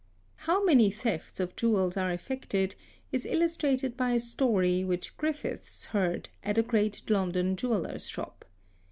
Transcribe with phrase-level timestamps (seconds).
[0.47, 2.73] How many thefts of jewels are effected
[3.11, 8.43] is illustrated by a story which Griffiths heard at a great London jeweller's shop